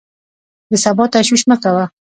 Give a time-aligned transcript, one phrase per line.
[0.71, 1.85] د سبا تشویش مه کوه!